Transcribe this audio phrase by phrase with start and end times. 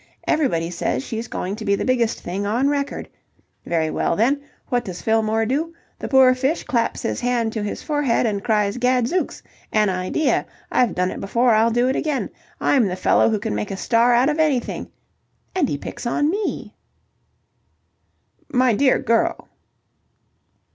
[0.27, 3.07] Everybody says she's going to be the biggest thing on record.
[3.67, 5.75] Very well, then, what does Fillmore do?
[5.99, 9.43] The poor fish claps his hand to his forehead and cries 'Gadzooks!
[9.71, 10.47] An idea!
[10.71, 12.31] I've done it before, I'll do it again.
[12.59, 14.89] I'm the fellow who can make a star out of anything.'
[15.53, 16.75] And he picks on me!"
[18.51, 19.49] "My dear girl..."